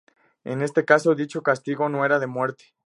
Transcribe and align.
En 0.43 0.63
este 0.63 0.83
caso, 0.83 1.13
dicho 1.13 1.43
castigo 1.43 1.87
no 1.87 2.03
era 2.03 2.17
de 2.17 2.25
muerte. 2.25 2.73